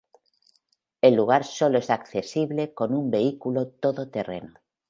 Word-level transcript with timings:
El 1.03 1.13
lugar 1.13 1.43
solo 1.43 1.77
es 1.77 1.91
accesible 1.91 2.73
con 2.73 2.95
un 2.95 3.11
vehículo 3.11 3.67
todo 3.67 4.09
terreno. 4.09 4.55